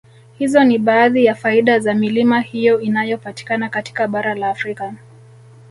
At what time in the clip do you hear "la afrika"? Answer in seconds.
4.35-4.93